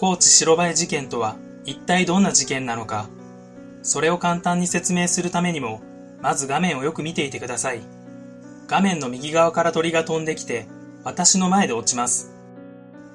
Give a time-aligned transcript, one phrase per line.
[0.00, 3.08] 高知白バイ事件とは一体どんな事件なのか。
[3.82, 5.82] それを簡単に説明するためにも、
[6.22, 7.80] まず画面をよく見ていてください。
[8.68, 10.68] 画面の右側から鳥が飛んできて、
[11.02, 12.30] 私の前で落ちます。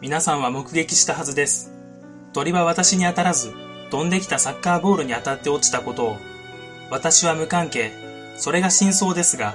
[0.00, 1.70] 皆さんは目撃したはずです。
[2.32, 3.52] 鳥は私に当たらず、
[3.92, 6.16] 飛んできたサッカーボールに当たって落ちたことを、
[6.90, 7.92] 私は無関係、
[8.36, 9.54] それが真相ですが、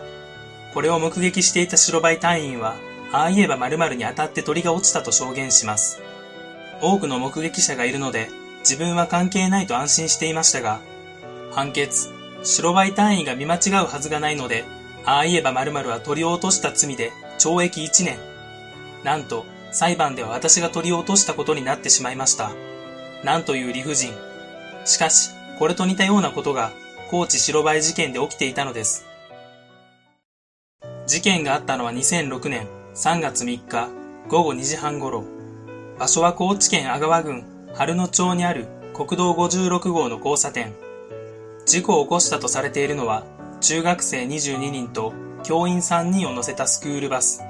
[0.73, 2.75] これを目撃していた白バイ隊員は、
[3.12, 6.02] ああ言えば〇〇に当たって鳥が落ちたと証言します。
[6.82, 10.80] 多くの目撃者がいるので、自分は関係ないと安心していましたが、
[11.52, 12.10] 判決、
[12.44, 14.66] 白バイ隊員が見間違うはずがないので、
[15.06, 18.20] ああ言えば〇〇は鳥を落とした罪で懲役1年。
[19.04, 22.52] なんと、裁判では私が鳥を落としたことになってしまいました。
[23.24, 24.14] なんという理不尽。
[24.86, 26.72] しかし、これと似たようなことが、
[27.10, 29.06] 高知白バイ事件で起きていたのです。
[31.08, 33.89] 事件があったのは2006年3月3日
[34.28, 35.36] 午後2時半頃。
[36.00, 40.73] 場所は高知県阿川郡春野町にある国道56号の交差点。
[41.66, 43.23] 事故を起こしたとされているのは、
[43.61, 45.13] 中学生22人と
[45.44, 47.41] 教員3人を乗せたスクールバス。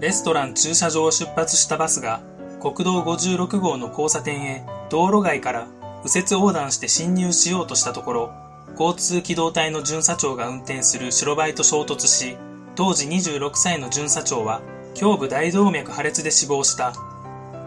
[0.00, 2.20] レストラン駐車場を出発したバスが、
[2.60, 5.68] 国道56号の交差点へ道路外から
[6.04, 8.32] 右折横断して進入しようとしたところ、
[8.78, 12.36] 交通機動隊の巡査長が運転する白バイと衝突し、
[12.74, 14.60] 当時26歳の巡査長は
[15.00, 16.92] 胸部大動脈破裂で死亡した。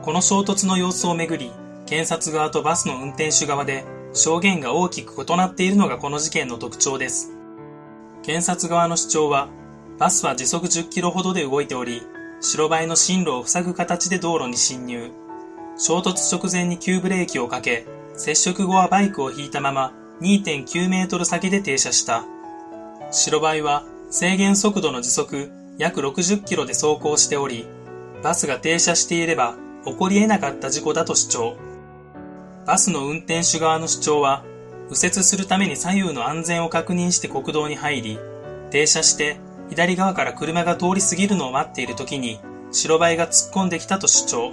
[0.07, 1.51] この衝突の様子をめぐり、
[1.85, 7.33] 検察側とバスの運転手側で証言が大きく異なっているのがこの事件の特徴です。
[8.23, 9.49] 検察側の主張は、
[9.99, 12.03] バスは時速10キロほどで動いており、
[12.39, 15.11] 白バイの進路を塞ぐ形で道路に進入。
[15.77, 17.85] 衝突直前に急ブレーキをかけ、
[18.15, 19.91] 接触後はバイクを引いたまま
[20.21, 22.23] 2.9メートル先で停車した。
[23.11, 27.67] 白バイは制限速度の時速約60キロで走行しており、
[28.23, 29.57] バスが停車していれば
[29.87, 31.57] 起こり得なかった事故だと主張。
[32.65, 34.43] バスの運転手側の主張は、
[34.89, 38.19] 右折するために左右の安全を確認して国道に入り、
[38.69, 39.37] 停車して
[39.69, 42.39] 左側から車が通り過ぎるのを待っている時に
[42.71, 44.51] 白バイが突っ込んできたと主張。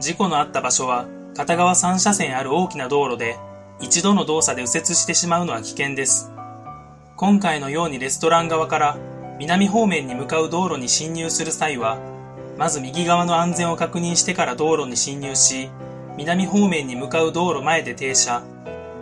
[0.00, 1.06] 事故のあった場所は
[1.36, 3.36] 片側3車線ある大きな道路で
[3.80, 6.32] 一度の動作で右折してしまうのは危険です。
[7.16, 8.98] 今回のようにレストラン側から
[9.38, 11.98] 南方面に向かう道路に進入する際は、
[12.58, 15.70] まず右側の安全を確認してから道路に進入し、
[16.16, 18.42] 南方面に向かう道路前で停車、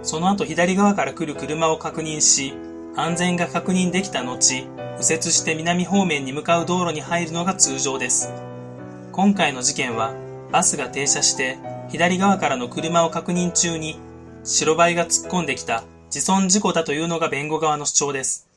[0.03, 2.53] その後左側から来る車を確認し、
[2.97, 4.37] 安全が確認できた後、
[4.99, 8.31] 右折して南方面に向かう道路に入るのが通常です。
[9.13, 10.13] 今回の事件は、
[10.53, 11.57] バスが停車して
[11.89, 13.99] 左側からの車を確認中に
[14.45, 18.49] 白バイが突っ込んできた自損事故だというのが弁護側の主張です。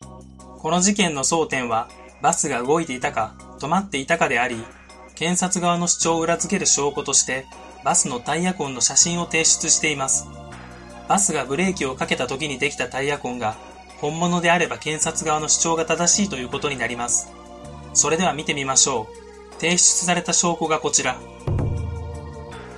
[0.00, 1.88] この事件の争点は、
[2.24, 4.56] バスが動いていたか、止まっていたかであり、
[5.14, 7.44] 検察側の主張を裏付ける証拠として、
[7.84, 10.26] バスのタイヤ痕の写真を提出しています。
[11.06, 13.58] バスがブレーキをかけた時にできたタイヤ痕が、
[13.98, 17.30] 本物であれば検察側の主張が正しいということになります。
[17.92, 19.60] それでは見てみましょう。
[19.60, 21.20] 提出された証拠がこちら。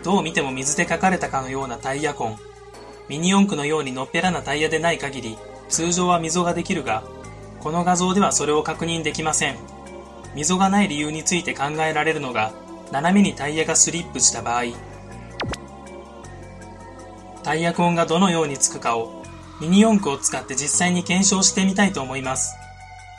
[0.02, 2.36] どう見ても水で書かれたかのようなタイヤ痕。
[3.08, 7.04] ミニ四駆のようにのっぺらなタイヤでない限り、通常は溝ができるが、
[7.66, 9.56] この画像ではそれを確認できません。
[10.36, 12.52] 溝がない理由について考えられるのが、
[12.92, 14.66] 斜めにタイヤがスリップした場合、
[17.42, 19.24] タイヤ痕がどのようにつくかを、
[19.60, 22.54] ミニ四駆を使って実際に検証してみたいと思います。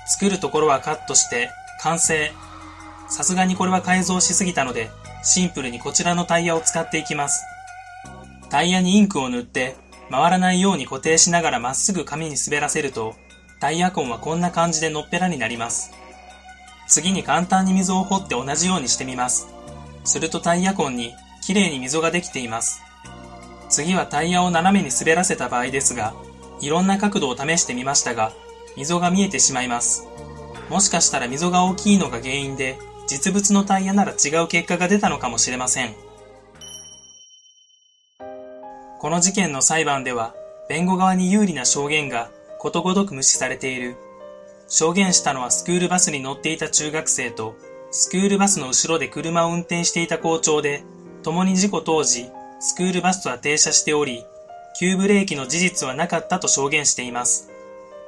[0.05, 1.49] 作るところはカットして、
[1.81, 2.31] 完成。
[3.09, 4.89] さすがにこれは改造しすぎたので、
[5.23, 7.43] シンプルにこちらのタイヤを使っていきます。
[8.49, 9.75] タイヤにインクを塗って、
[10.09, 13.13] 回らないように固定しながらまっすぐ紙に滑らせると、
[13.59, 15.91] タイヤ痕はこんな感じでのっぺらになります。
[16.87, 19.47] 次に簡単に溝を掘って同じようにしてみます。
[20.03, 22.81] するとタイヤ痕に綺麗に溝ができています。
[23.69, 26.13] 次はタイヤを斜めに滑らせた場合ですが、
[26.61, 28.31] いろんな角度を試してみましたが、
[28.77, 30.07] 溝が見えてしまいます。
[30.69, 32.77] もしかしたら溝が大きいのが原因で、
[33.07, 35.95] 実物のタイヤなら違う結果が出たのかもしれません。
[38.99, 40.35] この事件の裁判では、
[40.69, 42.29] 弁護側に有利な証言が
[42.59, 43.95] ことごとく無視されている。
[44.67, 47.55] 証言したのはスクールバスに乗っていた中学生と、
[47.91, 50.83] スクールバスの後ろで車を運転していた校長で、
[51.23, 54.25] 共に事故当時、スクールバスとは停車しており、
[54.79, 57.49] 急ブレーキの事実はなかったと証言しています。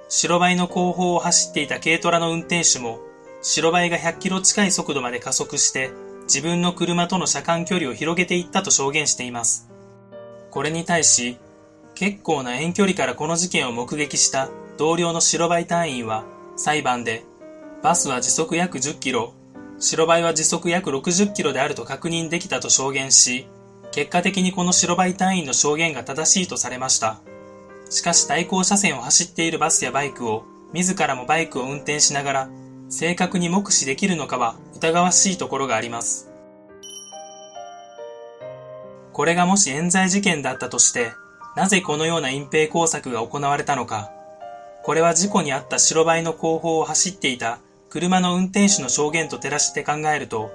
[0.09, 2.99] 白バイの後方を走っていた軽トラの運転手も、
[3.41, 5.91] 白バイが100キロ近い速度まで加速して、
[6.23, 9.69] 自分の車との車間距離を広げていったと証言しています。
[10.51, 11.37] これに対し、
[11.99, 16.23] 結構な遠距離からこの事件を目撃した同僚の白バイ隊員は
[16.55, 17.25] 裁判で、
[17.83, 19.33] バスは時速約10キロ、
[19.79, 23.47] 白バイは時速約60キロであると確認できたと証言し、
[23.91, 27.19] 結果的にこの白バイ隊員の証言が正しいとされました。
[27.89, 32.49] しかし対向車線を走っているバスやバイクを、自らもバイクを運転しながら、
[32.87, 36.31] 正確に目視できるのかは疑わしいところがあります。
[39.11, 41.11] これがもし冤罪事件だったとして、
[41.55, 44.11] なぜこのような隠蔽工作が行われたのか。
[44.83, 47.59] これは事故にあった白バイの後方を走っていた
[47.89, 50.51] 車の運転手の証言と照らして考えると、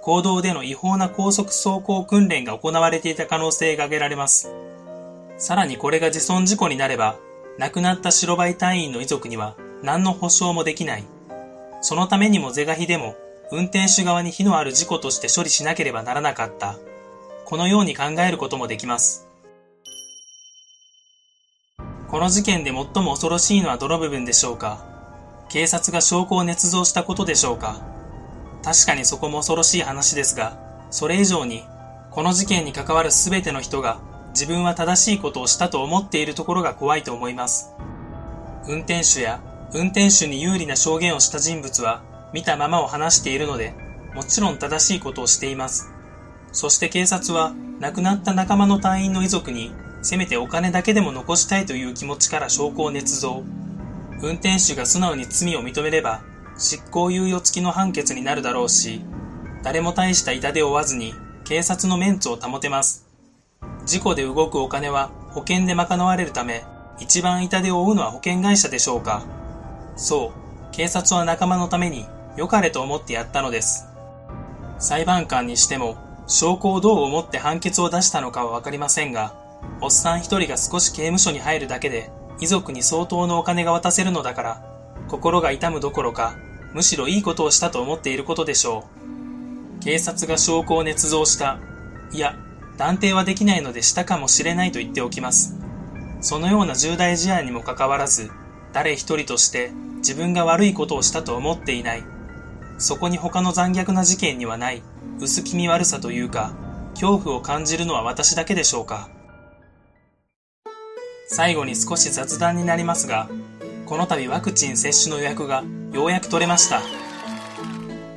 [0.00, 4.50] 公道での違法な高速走行訓練が行われていた可能性が挙げられます。
[5.36, 7.16] さらにこれが自損事故になれば、
[7.58, 11.04] 亡くなった白バイ隊員の遺族には何の補償もできない。
[11.80, 13.16] そのためにも是が非でも、
[13.50, 16.76] 運転手側に非のある事故として処理しなければならなかった。
[17.44, 19.27] このように考えることもできます。
[22.08, 24.82] この事件で最も恐ろしいのはどの部分でしょうか？
[25.50, 27.82] 警察が証拠を捏造したことでしょうか？
[28.64, 30.58] 確かにそこも恐ろしい話ですが、
[30.90, 31.64] それ以上に、
[32.10, 34.00] この事件に関わる全ての人が
[34.30, 37.74] 自分は正しいことをしたと思っているところが怖いと思います。
[38.66, 39.42] 運転手や
[39.74, 42.02] 運転手に有利な証言をした人物は
[42.32, 43.74] 見たままを話しているので、
[44.14, 45.90] もちろん正しいことをしています。
[46.52, 49.72] そして警察は亡くなった仲間の隊員の遺族に
[50.08, 53.42] せめてお金だけでも残したいという気持ちから証拠を捏造。
[54.22, 56.22] 運転手が素直に罪を認めれば、
[56.56, 59.02] 執行猶予付きの判決になるだろうし、
[59.62, 61.12] 誰も大した痛手を負わずに
[61.44, 63.06] 警察のメンツを保てます。
[63.84, 66.64] 事故で動くお金は保険で賄われるため、
[66.98, 69.24] 一番痛手を負うのは保険会社でしょうか。
[69.96, 73.86] そう、警察は仲間のために良かれと思ってやったのです。
[74.78, 79.46] 裁判官にしても、証拠をどう思って判決を出したのかはわかりませんが、
[79.80, 82.10] おっさん一人が少し刑務所に入るだけで、
[82.40, 84.62] 遺族に相当のお金が渡せるのだから、
[85.08, 86.36] 心が痛むどころか、
[86.74, 88.84] むしろいいことをしたと思っていることでしょ
[89.80, 89.82] う。
[89.82, 91.58] 警察が証拠を捏造した。
[92.12, 92.36] いや、
[92.76, 95.56] 断定はできないのでしたかもしれないと言っておきます。
[96.20, 98.30] そのような重大事案にもかかわらず、
[98.72, 102.04] 誰一人として自分が悪いことをしたと思っていない。
[102.78, 104.82] そこに他の残虐な事件にはない
[105.20, 106.52] 薄気味悪さというか、
[106.94, 109.08] 恐怖を感じるのは私だけでしょうか。
[111.30, 113.28] 最後に少し雑談になりますが、
[113.84, 116.80] この度ワクチン接種の予約がようやく取れました。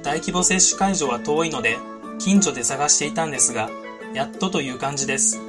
[0.01, 1.77] 大規模接種会場は遠いので、
[2.19, 3.69] 近所で探していたんですが、
[4.13, 5.39] やっとという感じです。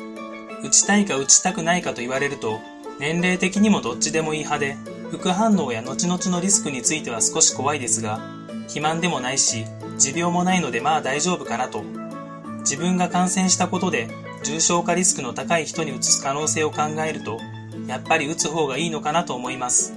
[0.65, 2.61] 打ちたいか打ちたくないかと言われると、
[2.99, 4.77] 年齢的にもどっちでもいい派で、
[5.13, 8.21] 副反応や後々のリスクについては少し怖いですが、
[8.63, 9.67] 肥満でもないし、
[9.99, 11.85] 持病もないのでまあ大丈夫かなと。
[12.61, 14.09] 自分が感染したことで
[14.45, 17.39] 重症化リスクの高い人にうつす可能性を考えると、
[17.87, 19.95] やっぱり打つ方がいいのかなと思います。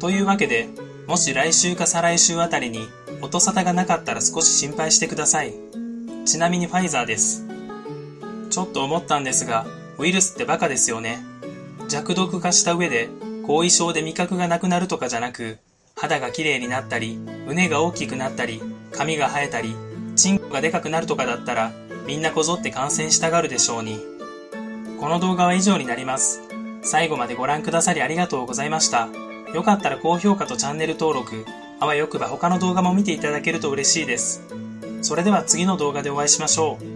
[0.00, 0.68] というわけで、
[1.06, 2.88] もし来週か再来週あたりに
[3.22, 5.54] 音沙汰がなかったら少し心配してください。
[6.24, 7.46] ちなみにファイザーです。
[8.50, 9.66] ちょっと思ったんですが、
[9.98, 11.18] ウイルスってバカですよね。
[11.88, 13.08] 弱毒化した上で、
[13.46, 15.58] 後遺症で味覚がなくなるとかじゃなく、
[15.94, 17.16] 肌が綺麗になったり、
[17.46, 18.60] 胸が大きくなったり、
[18.92, 19.74] 髪が生えたり、
[20.16, 21.72] チンコがでかくなるとかだったら、
[22.06, 24.00] みんなこぞって感染したがるでしょうに。
[25.00, 26.40] この動画は以上になります。
[26.86, 29.08] 最後までご覧くださりありがとうございました。
[29.52, 31.44] よかったら高評価とチャンネル登録、
[31.80, 34.42] あわよくば他の動画も見ていただけると嬉しいです。
[35.02, 36.95] それでは次の動画でお会いしましょう。